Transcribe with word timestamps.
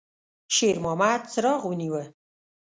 شېرمحمد 0.55 1.21
څراغ 1.31 1.61
ونیوه. 1.67 2.03